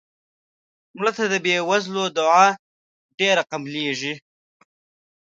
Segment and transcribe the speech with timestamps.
[0.97, 2.45] مړه ته د بې وزلو دعا
[3.19, 4.13] ډېره قبلیږي